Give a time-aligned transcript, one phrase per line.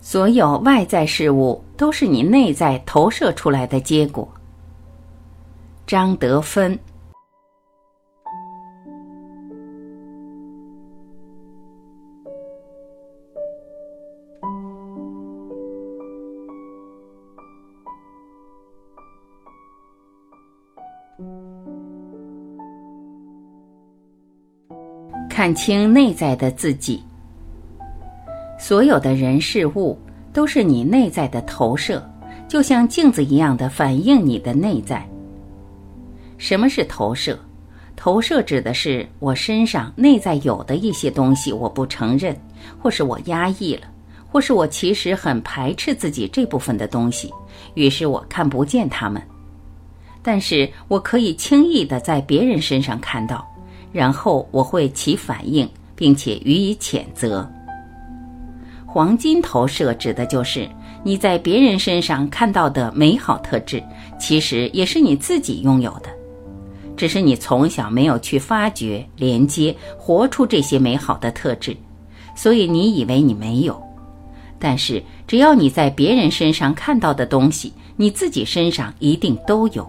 [0.00, 4.26] 所有外在事物都是你内在投射出来的结果。
[5.86, 6.78] 张德芬。
[25.38, 27.07] 看清内在的自己。
[28.58, 29.96] 所有的人事物
[30.32, 32.04] 都是你内在的投射，
[32.48, 35.08] 就像镜子一样的反映你的内在。
[36.36, 37.38] 什么是投射？
[37.96, 42.36] 投射指的是我身上内在有的一些东西，我不承认，
[42.78, 43.82] 或是我压抑了，
[44.28, 47.32] 或是我其实很排斥自己这部分的东西，
[47.74, 49.20] 于是我看不见它们，
[50.22, 53.44] 但是我可以轻易的在别人身上看到。
[53.90, 57.50] 然后我会起反应，并且予以谴责。
[58.90, 60.66] 黄金投射指的就是
[61.04, 63.82] 你在别人身上看到的美好特质，
[64.18, 66.08] 其实也是你自己拥有的，
[66.96, 71.76] 只是你从小没有去发掘、连接、活出这些美好的特质，
[72.34, 73.80] 所以你以为你没有。
[74.58, 79.88] 但是只要你在别人身上看到的东西，你自己身上一定都有。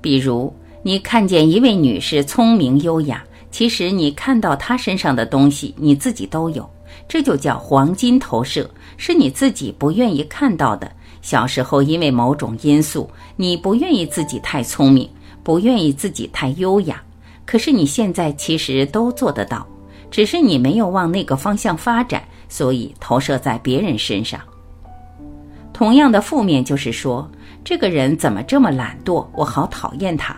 [0.00, 0.52] 比如。
[0.82, 3.20] 你看见一位女士聪明优雅，
[3.50, 6.70] 其实你看到她身上的东西，你自己都有，
[7.08, 10.90] 这就叫黄金投射，是你自己不愿意看到的。
[11.22, 15.08] 小时候因为某种因素，你不愿意自己太聪明，
[15.42, 17.02] 不愿意自己太优雅，
[17.44, 19.66] 可是你现在其实都做得到，
[20.10, 24.40] 只是你没有往那个方向发展，所以投射在别人身上。
[25.72, 27.28] 同样的负面就是说，
[27.64, 30.36] 这个人怎么这么懒惰，我好讨厌他。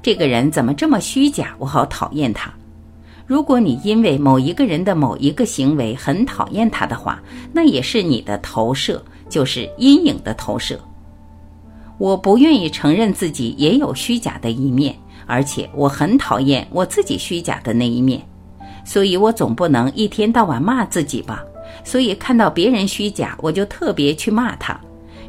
[0.00, 1.54] 这个人怎么这么虚假？
[1.58, 2.52] 我好讨厌他。
[3.26, 10.78] 如果你因为某一个人的某一个行为很讨厌他的话，那也是你的投射，就是阴影的投射。
[11.98, 14.94] 我不愿意承认自己也有虚假的一面，
[15.26, 18.20] 而且我很讨厌我自己虚假的那一面，
[18.84, 21.44] 所以我总不能一天到晚骂自己吧。
[21.84, 24.78] 所以看到别人虚假，我就特别去骂他。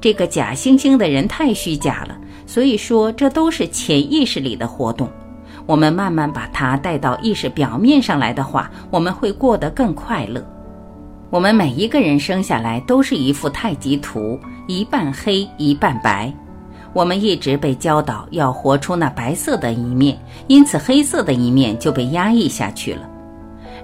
[0.00, 2.16] 这个假惺惺的人太虚假了。
[2.46, 5.10] 所以说，这都是潜意识里的活动。
[5.68, 10.42] 我们慢慢把它带到意识表面上来的话，我们会过得更快乐。
[11.28, 16.32] 我们每一个人生下来都是一幅太极图，一半黑，一半白。
[16.94, 23.02] 我们一直被教导要活出那白色的一面，因此黑色的一面就被压抑下去了。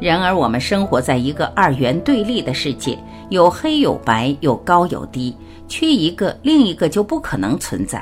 [0.00, 2.96] 然而，我们生活在一个二元对立的世界，
[3.28, 8.00] 有黑有白，有高有低，缺一个，另一个就不可能存在。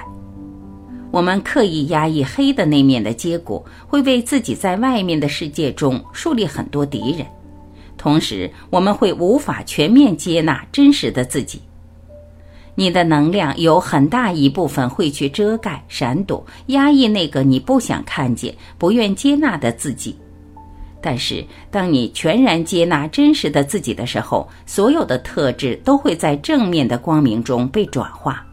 [1.10, 7.26] 我们刻意压抑黑的那面的结果，会为自己在外面的世界中树立很多敌人，
[7.96, 11.60] 同时我们会无法全面接纳真实的自己。
[12.76, 20.16] 你的能量有很大一部分会去遮盖、闪躲、压抑那个你不想看见、不愿接纳的自己。
[21.02, 28.46] 但是，当你全然接纳真实的自己的时候，所有的特质都会在正面的光明中被转化。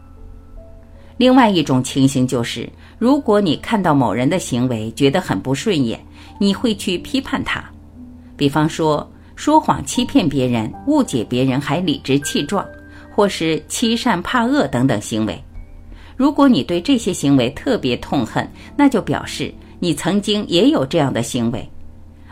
[1.18, 2.66] 另外一种情形就是，
[2.98, 6.00] 如果你看到某人的行为觉得很不顺眼，
[6.38, 7.62] 你会去批判他。
[8.36, 12.64] 比方说，说谎欺骗别人、误解别人还理直气壮，
[13.10, 15.36] 或是欺善怕恶等等行为。
[16.16, 21.68] 如果你对这些行为特别痛恨，那就表示你曾经也有这样的行为，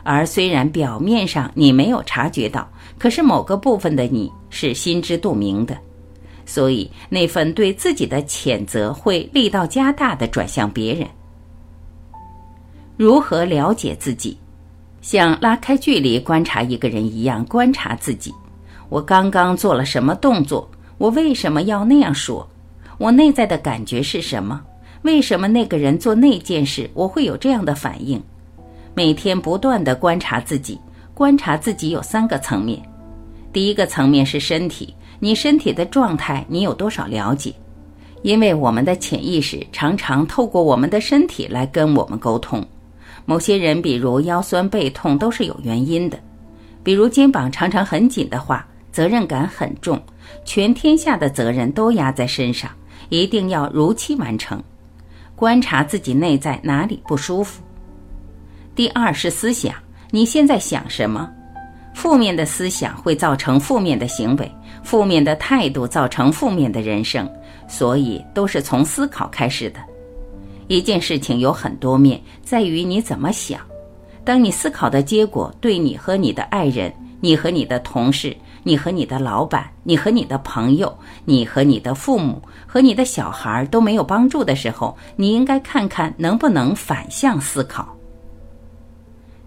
[0.05, 2.69] 而虽然表面上你没有察觉到，
[2.99, 5.77] 可是某个部分的你是心知肚明的。
[6.47, 11.07] 所以，那份对自己的谴责会力道加大的转向别人。
[12.97, 14.39] 如何了解自己？
[15.03, 18.33] 像拉开距离观察一个人一样观察自己。
[18.89, 20.69] 我刚刚做了什么动作？
[20.99, 22.49] 我为什么要那样说？
[22.97, 24.63] 我内在的感觉是什么？
[25.03, 28.23] 为什么那个人做那件事，我会有这样的反应？
[28.95, 30.81] 每天不断的观察自己，
[31.13, 32.81] 观察自己有三个层面。
[33.53, 34.95] 第一个层面是身体。
[35.19, 37.55] 你身体的状态，你有多少了解？
[38.23, 42.67] 因为我们的潜意识常常透过我们的身体来跟我们沟通。
[43.25, 46.19] 某些人，比如腰酸背痛，都是有原因的。
[46.83, 50.01] 比如肩膀常常很紧的话，责任感很重，
[50.45, 52.71] 全天下的责任都压在身上，
[53.09, 54.63] 一定要如期完成。
[55.35, 57.63] 观察自己内在哪里不舒服。
[58.75, 59.75] 第二是思想，
[60.11, 61.31] 你现在想什么？
[61.97, 64.53] 负面的思想会造成负面的行为。
[64.85, 67.27] 负面的态度造成负面的人生，
[67.67, 69.81] 所以都是从思考开始的。
[70.69, 73.59] 一件事情有很多面，在于你怎么想。
[74.27, 80.95] 当你思考的结果对你和你的爱人、你和你的同事，你和你的老板，你和你的朋友，
[81.25, 87.89] 你和你的父母和你的小孩都没有帮助的时候，你应该看看能不能反向思考。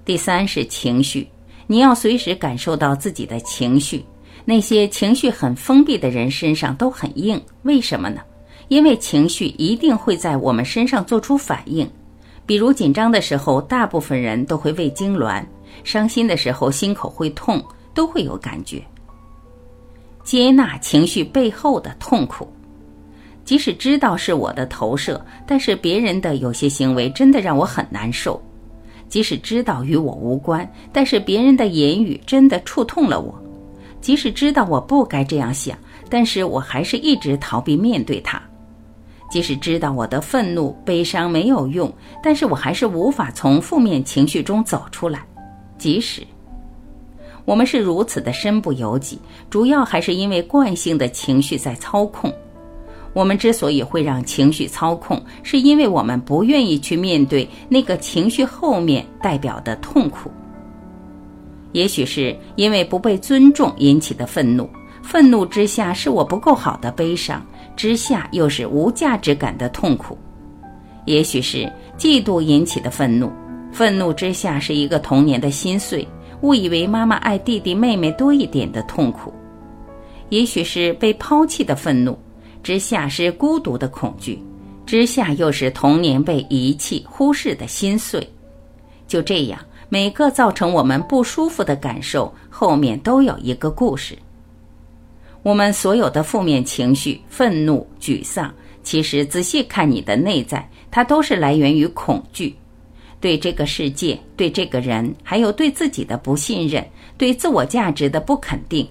[0.04, 1.30] 第三是情绪，
[1.72, 4.04] 你要随时感受到自己的情绪。
[4.44, 8.22] 那些情绪很封闭的人身上都很硬，为什么呢？
[8.70, 11.88] 因为情绪一定会在我们身上做出反应。
[12.44, 15.44] 比如紧张的时候，大部分人都会胃痉挛；
[15.84, 17.64] 伤心的时候，心口会痛，
[17.94, 18.82] 都会有感觉。
[20.24, 22.52] 接纳情绪背后的痛苦，
[23.46, 28.42] 即使知道是我的投射，但是别人的有些行为真的让我很难受；
[29.10, 33.38] 即使知道与我无关，但是别人的言语真的触痛了我。
[34.00, 35.78] 即使知道我不该这样想，
[36.10, 38.42] 但是我还是一直逃避面对它。
[39.30, 41.92] 即使知道我的愤怒、悲伤没有用，
[42.24, 45.26] 但是我还是无法从负面情绪中走出来。
[45.78, 46.24] 即使
[47.46, 49.20] 我们是如此的身不由己，
[49.50, 52.34] 主要还是因为惯性的情绪在操控。
[53.14, 60.32] 我们之所以会让情绪操控，是因为我们不愿意去面对那个情绪后面代表的痛苦。
[61.72, 64.68] 也许是因为不被尊重引起的愤怒，
[65.04, 67.46] 愤怒之下是我不够好的悲伤，
[67.76, 70.16] 之下又是无价值感的痛苦；
[71.06, 73.32] 也许是嫉妒引起的愤怒，
[73.72, 76.08] 愤怒之下是一个童年的心碎，
[76.42, 79.32] 误以为妈妈爱弟弟妹妹多一点的痛苦；
[80.30, 82.18] 也许是被抛弃的愤怒，
[82.64, 84.42] 之下是孤独的恐惧，
[84.86, 88.28] 之下又是童年被遗弃忽视的心碎。
[89.08, 89.60] 就这样。
[89.92, 94.16] 每个造成我们不舒服的感受后面都有一个故事。
[95.42, 98.54] 我们所有的负面情绪、愤怒、沮丧，
[98.84, 102.56] 其实仔细看你的内在，它都是来源于恐惧，
[103.20, 108.88] 对这个世界、对这个人，还有对自己的不信任、对自我价值的不肯定。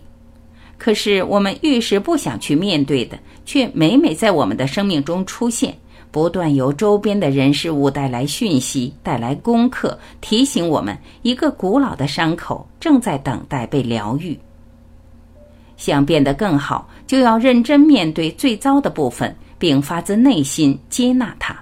[0.79, 5.77] 可是我们遇事不想去面对的，却每每在我们的生命中出现。
[6.11, 14.39] 不断由周边的人事物带来讯息，带来功课，提醒我们一个古老的伤口正在等待被疗愈。
[15.77, 21.55] 想变得更好，就要认真面对最糟的部分，并发自内心接纳它。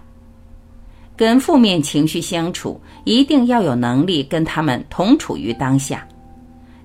[1.16, 6.06] 跟负面情绪相处，一定要有能力跟他们同处于当下。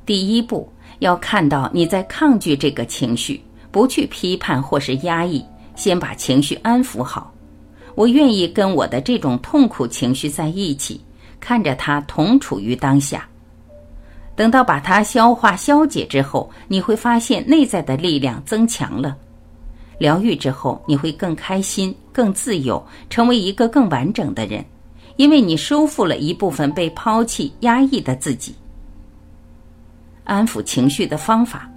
[0.04, 0.68] 第一步，
[1.00, 3.42] 要看到你在抗拒这个情绪，
[3.72, 5.44] 不去批判或是压抑，
[5.76, 7.34] 先把情绪安抚好。
[7.96, 11.02] 我愿意跟我的这种痛苦情绪在一起，
[11.40, 13.28] 看着它同处于当下。
[14.36, 19.16] 等到把它消化消解之后，你会发现内在的力量增强了。
[19.98, 24.66] 疗愈之后，你会更开心、更自由，成为一个更完整的人，
[25.18, 28.56] 因为你收复了一部分被抛弃、压抑的自己。
[30.24, 31.70] 安抚情绪的方法：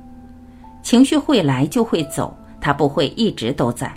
[0.82, 3.93] 情绪会来就会走，它不会一直都在。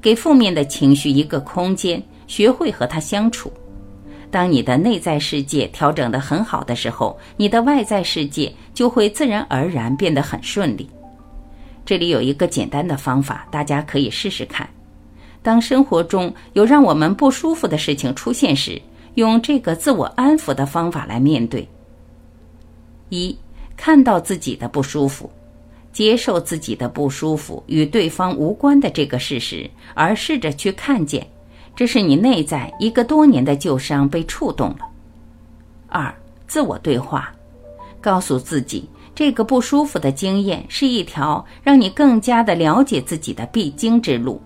[0.00, 3.52] 给负面的情绪一个空间，学会和它相处。
[4.30, 10.88] 当你的内在世界调整得很好的时候，你的外在世界就会自然而然变得很顺利。
[11.84, 14.68] 这里有一个简单的方法，大家可以试试看。
[15.42, 18.80] 当生活中有让我们不舒服的事情出现时，
[19.14, 21.68] 用这个自我安抚的方法来面对。
[23.08, 23.36] 一，
[23.82, 25.30] 看到自己的不舒服。
[25.90, 31.26] 接受自己的不舒服与对方无关的这个事实，而试着去看见，
[31.74, 34.80] 这是你内在一个多年的旧伤被触动了。
[35.88, 36.14] 二、
[36.46, 37.32] 自我对话，
[38.02, 44.40] 告诉自己，这个不舒服的经验是一条让你更加的了解自己的必经之路，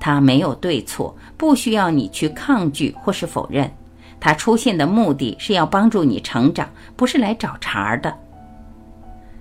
[0.00, 3.70] 它没有对错，不需要你去抗拒或是否认，
[4.18, 8.12] 它出现的目的是要帮助你成长，不是来找茬的。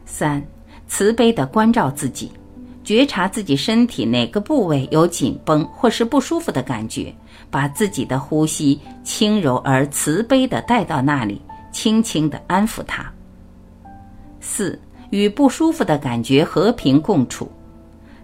[0.07, 0.41] 三。
[0.89, 2.31] 慈悲地关照自己，
[2.81, 7.13] 觉察自己身体哪个部位有紧绷或是不舒服的感觉，
[7.51, 11.41] 把自己的呼吸轻柔而慈悲地带到那里，
[11.73, 13.05] 轻轻地安抚它。
[14.39, 17.51] 四，与不舒服的感觉和平共处，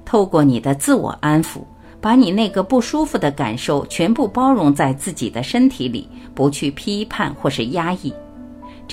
[0.05, 1.65] 透过你的自我安抚，
[1.99, 8.13] 把你那个不舒服的感受全部包容在自己的身体里，不去批判或是压抑。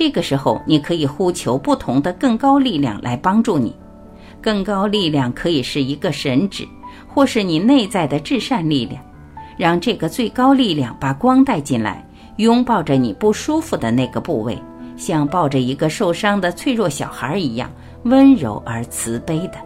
[0.01, 3.77] 这个时候，你可以呼求不同的更高力量来帮助你。
[4.41, 6.67] 更高力量可以是一个神旨，
[7.07, 8.99] 或是你内在的至善力量。
[9.59, 12.03] 让这个最高力量把光带进来，
[12.39, 14.59] 拥抱着你不舒服的那个部位，
[14.97, 17.71] 像抱着一个受伤的脆弱小孩一样
[18.05, 19.59] 温柔而慈悲的。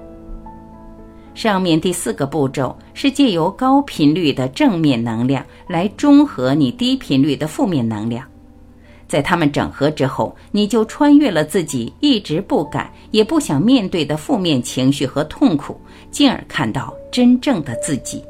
[1.33, 8.27] 上面第四个步骤是借由高频率的正面能量来中和你低频率的负面能量。
[9.15, 15.81] 在他们整合之后，你就穿越了自己一直不敢也不想面对的负面情绪和痛苦，
[16.11, 18.21] 进而看到真正的自己。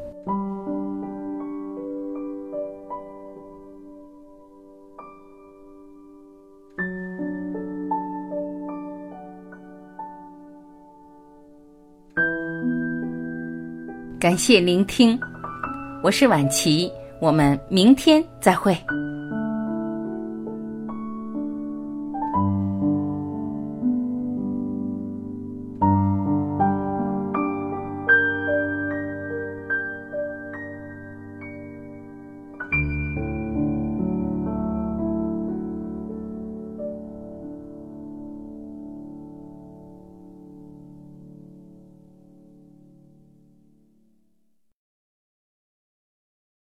[14.19, 15.19] 感谢聆听，
[16.03, 18.77] 我是晚琪，我们明天再会。